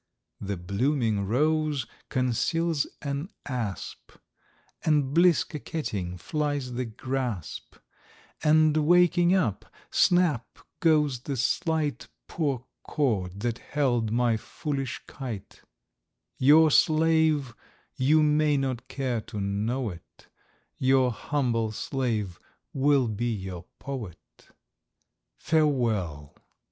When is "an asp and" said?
3.03-5.13